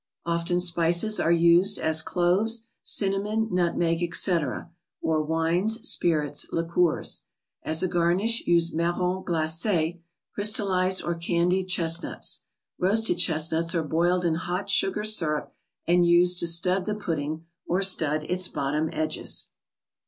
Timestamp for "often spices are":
0.25-1.31